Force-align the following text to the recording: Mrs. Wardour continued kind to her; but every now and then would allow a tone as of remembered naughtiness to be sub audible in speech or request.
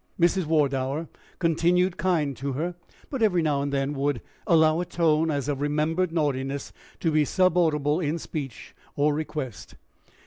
Mrs. 0.19 0.45
Wardour 0.45 1.09
continued 1.37 1.95
kind 1.95 2.35
to 2.37 2.53
her; 2.53 2.73
but 3.11 3.21
every 3.21 3.43
now 3.43 3.61
and 3.61 3.71
then 3.71 3.93
would 3.93 4.19
allow 4.47 4.79
a 4.79 4.85
tone 4.87 5.29
as 5.29 5.47
of 5.47 5.61
remembered 5.61 6.11
naughtiness 6.11 6.73
to 7.01 7.11
be 7.11 7.23
sub 7.23 7.55
audible 7.55 7.99
in 7.99 8.17
speech 8.17 8.73
or 8.95 9.13
request. 9.13 9.75